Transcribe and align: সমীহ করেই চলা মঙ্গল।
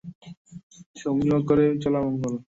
সমীহ 0.95 1.33
করেই 1.47 1.71
চলা 1.83 1.99
মঙ্গল। 2.05 2.33